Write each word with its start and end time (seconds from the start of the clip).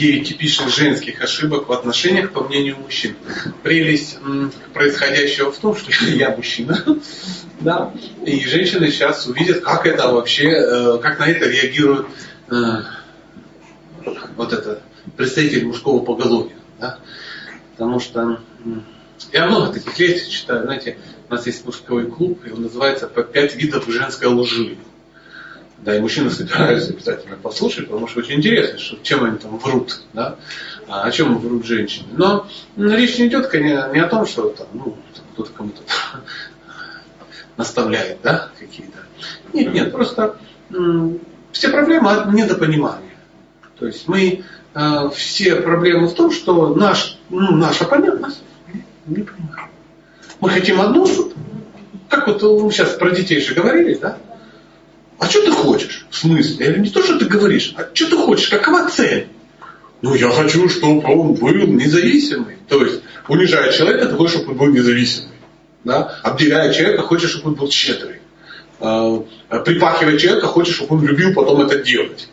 9 0.00 0.26
типичных 0.26 0.74
женских 0.74 1.22
ошибок 1.22 1.68
в 1.68 1.72
отношениях, 1.72 2.32
по 2.32 2.42
мнению 2.42 2.78
мужчин. 2.78 3.16
Прелесть 3.62 4.18
происходящего 4.72 5.52
в 5.52 5.58
том, 5.58 5.76
что 5.76 5.90
я 6.06 6.34
мужчина, 6.34 6.82
да, 7.60 7.92
и 8.24 8.40
женщины 8.46 8.90
сейчас 8.90 9.26
увидят, 9.26 9.60
как 9.60 9.86
это 9.86 10.10
вообще, 10.10 10.48
э, 10.48 10.98
как 11.02 11.18
на 11.18 11.26
это 11.26 11.46
реагирует 11.46 12.06
э, 12.50 12.54
вот 14.36 14.54
это 14.54 14.82
представитель 15.18 15.66
мужского 15.66 16.02
поголовья. 16.02 16.56
Да? 16.80 16.98
Потому 17.72 18.00
что 18.00 18.40
я 19.32 19.46
много 19.48 19.74
таких 19.74 19.98
лекций 19.98 20.30
читаю, 20.30 20.64
знаете, 20.64 20.96
у 21.28 21.34
нас 21.34 21.44
есть 21.44 21.66
мужской 21.66 22.10
клуб, 22.10 22.40
и 22.46 22.50
он 22.50 22.62
называется 22.62 23.06
«По 23.06 23.22
пять 23.22 23.54
видов 23.54 23.86
женской 23.86 24.28
лжи». 24.28 24.78
Да, 25.82 25.96
и 25.96 26.00
мужчины 26.00 26.30
собираются 26.30 26.90
обязательно 26.92 27.36
послушать, 27.36 27.86
потому 27.88 28.06
что 28.06 28.20
очень 28.20 28.36
интересно, 28.36 28.78
что, 28.78 28.96
чем 29.02 29.24
они 29.24 29.38
там 29.38 29.56
врут, 29.58 30.02
да, 30.12 30.36
а 30.86 31.02
о 31.02 31.10
чем 31.10 31.38
врут 31.38 31.64
женщины. 31.64 32.06
Но 32.12 32.46
ну, 32.76 32.94
речь 32.94 33.18
не 33.18 33.28
идет 33.28 33.46
конечно, 33.46 33.92
не 33.92 34.00
о 34.00 34.08
том, 34.08 34.26
что 34.26 34.50
там, 34.50 34.66
ну, 34.74 34.96
кто-то 35.32 35.50
кому-то 35.52 35.80
наставляет, 37.56 38.18
да, 38.22 38.50
какие-то. 38.58 38.98
Нет, 39.52 39.72
нет, 39.72 39.92
просто 39.92 40.36
все 41.52 41.68
проблемы 41.68 42.10
от 42.10 42.32
недопонимания. 42.32 43.16
То 43.78 43.86
есть 43.86 44.06
мы 44.06 44.44
э, 44.74 45.10
все 45.14 45.56
проблемы 45.56 46.08
в 46.08 46.14
том, 46.14 46.30
что 46.30 46.74
наш, 46.74 47.18
ну, 47.30 47.56
наша 47.56 47.84
понятность 47.86 48.42
не 49.06 49.22
понимаем. 49.22 49.70
Мы 50.40 50.50
хотим 50.50 50.80
одну, 50.80 51.06
как 52.08 52.26
вот 52.26 52.42
мы 52.42 52.70
сейчас 52.70 52.90
про 52.90 53.10
детей 53.10 53.40
же 53.40 53.54
говорили, 53.54 53.94
да? 53.94 54.18
А 55.20 55.26
что 55.26 55.44
ты 55.44 55.52
хочешь? 55.52 56.06
В 56.08 56.16
смысле? 56.16 56.56
Я 56.58 56.66
говорю, 56.72 56.82
не 56.82 56.90
то, 56.90 57.02
что 57.02 57.18
ты 57.18 57.26
говоришь, 57.26 57.74
а 57.76 57.86
что 57.92 58.08
ты 58.08 58.16
хочешь? 58.16 58.48
Какова 58.48 58.88
цель? 58.88 59.28
Ну, 60.00 60.14
я 60.14 60.30
хочу, 60.30 60.66
чтобы 60.70 61.06
он 61.06 61.34
был 61.34 61.52
независимый. 61.52 62.56
То 62.68 62.82
есть, 62.82 63.02
унижая 63.28 63.70
человека, 63.70 64.06
ты 64.06 64.14
хочешь, 64.16 64.36
чтобы 64.36 64.52
он 64.52 64.56
был 64.56 64.66
независимый. 64.68 65.36
Да? 65.84 66.18
Обделяя 66.22 66.72
человека, 66.72 67.02
хочешь, 67.02 67.32
чтобы 67.32 67.50
он 67.50 67.54
был 67.56 67.70
щедрый. 67.70 68.22
А, 68.80 69.22
припахивая 69.62 70.16
человека, 70.16 70.46
хочешь, 70.46 70.76
чтобы 70.76 70.96
он 70.96 71.04
любил 71.04 71.34
потом 71.34 71.60
это 71.60 71.78
делать. 71.80 72.30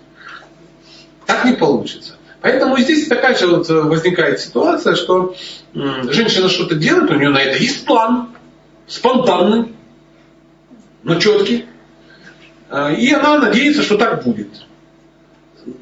Так 1.25 1.43
не 1.43 1.53
получится. 1.53 2.15
Поэтому 2.39 2.77
здесь 2.77 3.08
такая 3.08 3.38
же 3.38 3.47
вот 3.47 3.67
возникает 3.67 4.39
ситуация, 4.39 4.95
что 4.95 5.35
женщина 5.73 6.47
что-то 6.47 6.75
делает, 6.75 7.11
у 7.11 7.15
нее 7.15 7.30
на 7.30 7.41
это 7.41 7.61
есть 7.61 7.85
план, 7.85 8.30
спонтанный, 8.88 9.73
но 11.03 11.19
четкий. 11.19 11.65
А, 12.69 12.91
и 12.91 13.11
она 13.11 13.39
надеется, 13.39 13.81
что 13.81 13.97
так 13.97 14.23
будет. 14.23 14.49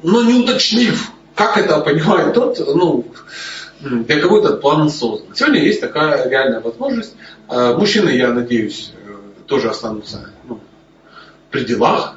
Но 0.02 0.22
не 0.22 0.34
уточнив, 0.34 1.10
как 1.34 1.58
это 1.58 1.80
понимает 1.80 2.34
тот, 2.34 2.58
ну, 2.58 3.06
для 3.80 4.20
кого 4.20 4.38
этот 4.38 4.60
план 4.60 4.88
создан. 4.88 5.34
Сегодня 5.34 5.62
есть 5.62 5.80
такая 5.80 6.28
реальная 6.28 6.60
возможность. 6.60 7.14
А, 7.48 7.76
мужчины, 7.76 8.10
я 8.10 8.32
надеюсь, 8.32 8.92
э, 8.94 9.16
тоже 9.46 9.68
останутся 9.68 10.30
ну, 10.48 10.60
при 11.50 11.64
делах. 11.64 12.14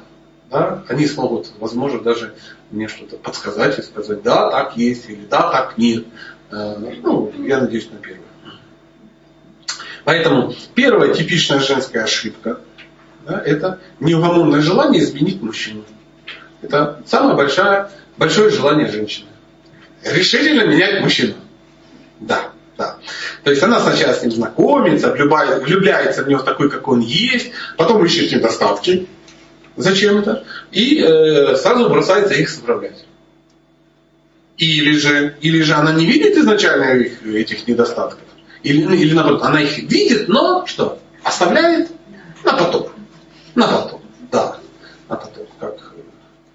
Да? 0.50 0.84
Они 0.88 1.06
смогут, 1.06 1.50
возможно, 1.58 2.00
даже 2.00 2.34
мне 2.70 2.88
что-то 2.88 3.16
подсказать 3.16 3.78
и 3.78 3.82
сказать, 3.82 4.22
да, 4.22 4.50
так 4.50 4.76
есть, 4.76 5.08
или 5.08 5.24
да, 5.28 5.50
так 5.50 5.78
нет. 5.78 6.06
Ну, 6.50 7.32
я 7.44 7.60
надеюсь 7.60 7.88
на 7.92 7.98
первое. 7.98 8.24
Поэтому 10.04 10.52
первая 10.74 11.14
типичная 11.14 11.60
женская 11.60 12.02
ошибка– 12.02 12.58
да, 13.26 13.42
это 13.44 13.78
неугомонное 14.00 14.60
желание 14.60 15.02
изменить 15.02 15.42
мужчину. 15.42 15.84
Это 16.62 17.02
самое 17.06 17.36
большое, 17.36 17.90
большое 18.16 18.50
желание 18.50 18.90
женщины. 18.90 19.28
Решительно 20.04 20.66
менять 20.66 21.02
мужчину. 21.02 21.34
Да, 22.20 22.50
да. 22.76 22.96
То 23.44 23.50
есть 23.50 23.62
она 23.62 23.80
сначала 23.80 24.14
с 24.14 24.22
ним 24.22 24.32
знакомится, 24.32 25.12
влюбляется 25.12 26.24
в 26.24 26.28
него 26.28 26.42
такой, 26.42 26.70
какой 26.70 26.98
он 26.98 27.00
есть, 27.00 27.52
потом 27.76 28.04
ищет 28.04 28.32
недостатки 28.32 29.06
зачем-то, 29.76 30.44
и 30.72 30.98
э, 30.98 31.56
сразу 31.56 31.88
бросается 31.88 32.34
их 32.34 32.48
исправлять. 32.50 33.04
Или 34.58 34.96
же, 34.96 35.36
или 35.40 35.62
же 35.62 35.74
она 35.74 35.92
не 35.92 36.04
видит 36.04 36.36
изначально 36.36 37.00
их, 37.00 37.24
этих 37.24 37.66
недостатков, 37.66 38.20
или, 38.62 38.96
или 38.96 39.14
наоборот, 39.14 39.42
она 39.42 39.62
их 39.62 39.78
видит, 39.78 40.28
но 40.28 40.66
что? 40.66 41.00
Оставляет 41.22 41.90
на 42.44 42.52
потом. 42.52 42.90
На 43.54 43.66
потом, 43.66 44.02
да, 44.30 44.56
на 45.08 45.16
потом. 45.16 45.46
Как 45.58 45.74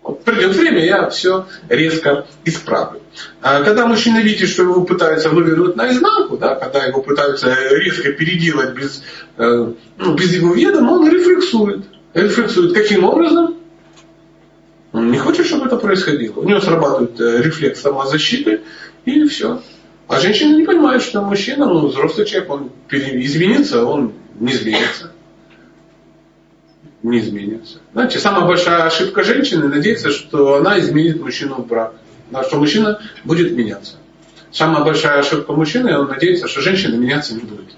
вот 0.06 0.24
придет 0.24 0.56
время, 0.56 0.86
я 0.86 1.10
все 1.10 1.48
резко 1.68 2.28
исправлю. 2.44 3.02
А 3.42 3.64
когда 3.64 3.88
мужчина 3.88 4.20
видит, 4.20 4.50
что 4.50 4.62
его 4.62 4.84
пытаются 4.84 5.30
вывернуть 5.30 5.76
наизнанку, 5.76 6.38
да, 6.38 6.54
когда 6.54 6.86
его 6.86 7.02
пытаются 7.02 7.56
резко 7.72 8.12
переделать 8.12 8.76
без, 8.76 9.02
э, 9.38 9.74
ну, 9.98 10.14
без 10.14 10.36
его 10.36 10.54
ведома, 10.54 10.92
он 10.92 11.10
рефлексует. 11.10 11.86
Рефлексует 12.14 12.74
каким 12.74 13.04
образом? 13.04 13.56
Он 14.92 15.12
не 15.12 15.18
хочет, 15.18 15.48
чтобы 15.48 15.66
это 15.66 15.78
происходило. 15.78 16.40
У 16.40 16.48
него 16.48 16.62
срабатывает 16.62 17.20
э, 17.20 17.42
рефлекс 17.42 17.82
самозащиты, 17.82 18.62
и 19.06 19.28
все. 19.28 19.64
А 20.08 20.20
женщина 20.20 20.56
не 20.56 20.66
понимает, 20.66 21.02
что 21.02 21.22
мужчина, 21.22 21.66
ну, 21.66 21.88
взрослый 21.88 22.28
человек, 22.28 22.52
он 22.52 22.72
изменится, 22.92 23.84
он 23.84 24.14
не 24.40 24.52
изменится 24.52 25.15
не 27.12 27.20
изменится. 27.20 27.80
Знаете, 27.94 28.20
самая 28.20 28.46
большая 28.46 28.84
ошибка 28.84 29.24
женщины 29.24 29.68
надеяться, 29.68 30.12
что 30.12 30.56
она 30.56 30.80
изменит 30.80 31.22
мужчину 31.22 31.56
в 31.56 31.68
брак. 31.68 31.94
Что 32.48 32.58
мужчина 32.58 33.00
будет 33.24 33.52
меняться. 33.52 33.96
Самая 34.52 34.84
большая 34.84 35.20
ошибка 35.20 35.54
мужчины, 35.54 35.98
он 35.98 36.08
надеется, 36.08 36.48
что 36.48 36.62
женщина 36.62 36.96
меняться 36.96 37.34
не 37.34 37.42
будет. 37.42 37.76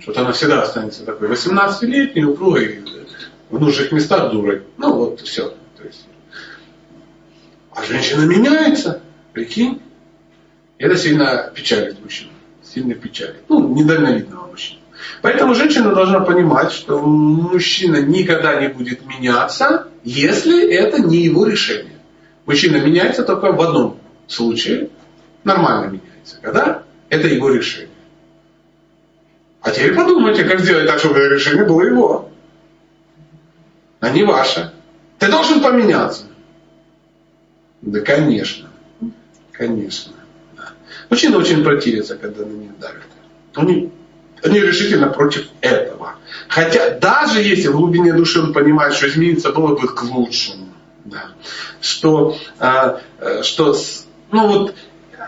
Что 0.00 0.20
она 0.20 0.32
всегда 0.32 0.62
останется 0.62 1.04
такой 1.04 1.28
18-летней, 1.28 2.24
упругой, 2.24 2.84
в 3.50 3.60
нужных 3.60 3.92
местах 3.92 4.32
дурой. 4.32 4.62
Ну 4.76 4.92
вот, 4.92 5.20
все. 5.20 5.48
То 5.76 5.84
есть. 5.84 6.06
А 7.72 7.82
женщина 7.82 8.22
меняется, 8.22 9.02
прикинь. 9.32 9.82
И 10.78 10.84
это 10.84 10.96
сильно 10.96 11.50
печалит 11.54 12.02
мужчину. 12.02 12.30
Сильно 12.62 12.94
печалит. 12.94 13.42
Ну, 13.48 13.74
недальновидного 13.74 14.46
мужчину. 14.46 14.80
Поэтому 15.22 15.54
женщина 15.54 15.94
должна 15.94 16.20
понимать, 16.20 16.72
что 16.72 17.00
мужчина 17.00 17.96
никогда 17.96 18.60
не 18.60 18.68
будет 18.68 19.04
меняться, 19.04 19.88
если 20.04 20.72
это 20.72 21.00
не 21.00 21.18
его 21.18 21.46
решение. 21.46 21.98
Мужчина 22.46 22.76
меняется 22.76 23.22
только 23.24 23.52
в 23.52 23.60
одном 23.60 23.98
случае, 24.26 24.90
нормально 25.44 25.86
меняется, 25.90 26.38
когда 26.40 26.82
это 27.08 27.28
его 27.28 27.50
решение. 27.50 27.90
А 29.60 29.70
теперь 29.70 29.94
подумайте, 29.94 30.44
как 30.44 30.60
сделать 30.60 30.86
так, 30.86 30.98
чтобы 30.98 31.18
это 31.18 31.34
решение 31.34 31.64
было 31.64 31.82
его, 31.82 32.30
а 34.00 34.10
не 34.10 34.22
ваше. 34.22 34.72
Ты 35.18 35.28
должен 35.28 35.60
поменяться. 35.60 36.24
Да, 37.82 38.00
конечно. 38.00 38.68
Конечно. 39.52 40.12
Мужчина 41.08 41.38
очень 41.38 41.64
противится, 41.64 42.16
когда 42.16 42.44
на 42.44 42.52
них 42.52 42.78
давят. 42.78 43.02
Они 43.54 43.90
они 44.46 44.60
решительно 44.60 45.08
против 45.08 45.48
этого. 45.60 46.14
Хотя 46.48 46.98
даже 46.98 47.40
если 47.40 47.68
в 47.68 47.76
глубине 47.76 48.12
души 48.12 48.40
он 48.40 48.52
понимает, 48.52 48.94
что 48.94 49.08
измениться 49.08 49.52
было 49.52 49.76
бы 49.76 49.88
к 49.88 50.02
лучшему, 50.04 50.68
да, 51.04 51.30
что, 51.80 52.36
а, 52.58 53.00
э, 53.18 53.42
что 53.42 53.76
ну 54.32 54.46
вот, 54.48 54.74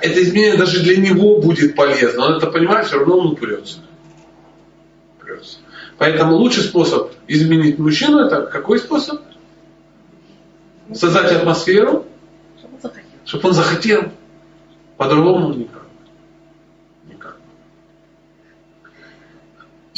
это 0.01 0.23
изменение 0.23 0.57
даже 0.57 0.81
для 0.81 0.97
него 0.97 1.41
будет 1.41 1.75
полезно. 1.75 2.27
Он 2.27 2.37
это 2.37 2.47
понимает, 2.47 2.87
все 2.87 2.99
равно 2.99 3.19
он 3.19 3.33
упрется. 3.33 3.79
упрется. 5.19 5.59
Поэтому 5.99 6.37
лучший 6.37 6.63
способ 6.63 7.13
изменить 7.27 7.79
мужчину 7.79 8.21
это 8.21 8.43
какой 8.43 8.79
способ? 8.79 9.21
Создать 10.95 11.33
атмосферу, 11.33 12.07
чтобы 12.59 12.75
он 12.77 12.81
захотел. 12.81 13.11
Чтобы 13.25 13.49
он 13.49 13.55
захотел. 13.55 14.13
По-другому 14.97 15.53
никак. 15.53 15.88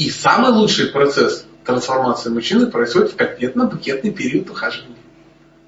И 0.00 0.08
самый 0.08 0.50
лучший 0.50 0.86
процесс 0.86 1.44
трансформации 1.62 2.30
мужчины 2.30 2.68
происходит 2.68 3.12
в 3.12 3.16
конкретно-букетный 3.16 4.10
период 4.10 4.48
ухаживания. 4.48 4.96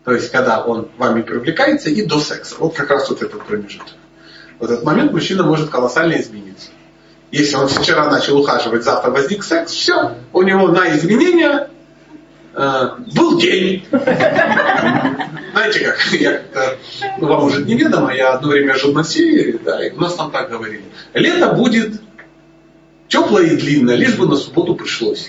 То 0.07 0.13
есть, 0.13 0.31
когда 0.31 0.65
он 0.65 0.89
вами 0.97 1.21
привлекается 1.21 1.91
и 1.91 2.07
до 2.07 2.19
секса. 2.19 2.55
Вот 2.59 2.75
как 2.75 2.89
раз 2.89 3.11
вот 3.11 3.21
этот 3.21 3.45
промежуток. 3.45 3.93
В 4.59 4.65
этот 4.65 4.85
момент 4.85 5.13
мужчина 5.13 5.43
может 5.43 5.69
колоссально 5.69 6.19
измениться. 6.19 6.71
Если 7.31 7.57
он 7.57 7.69
вчера 7.69 8.11
начал 8.11 8.39
ухаживать, 8.39 8.85
завтра 8.85 9.11
возник 9.11 9.45
секс, 9.45 9.71
все, 9.73 10.17
у 10.33 10.41
него 10.41 10.69
на 10.69 10.97
изменения 10.97 11.69
э, 12.55 12.89
был 13.15 13.39
день. 13.39 13.87
Знаете 13.91 15.81
как, 15.81 15.99
я, 16.13 16.33
э, 16.33 16.77
ну, 17.19 17.27
вам 17.27 17.45
уже 17.45 17.63
неведомо, 17.65 18.15
я 18.15 18.33
одно 18.33 18.49
время 18.49 18.77
жил 18.77 18.95
на 18.95 19.05
севере, 19.05 19.61
да, 19.63 19.87
и 19.87 19.91
у 19.91 20.01
нас 20.01 20.15
там 20.15 20.31
так 20.31 20.49
говорили. 20.49 20.85
Лето 21.13 21.53
будет 21.53 22.01
Теплое 23.13 23.49
и 23.49 23.57
длинное, 23.57 23.95
лишь 23.95 24.17
бы 24.17 24.27
на 24.27 24.37
субботу 24.37 24.75
пришлось. 24.75 25.29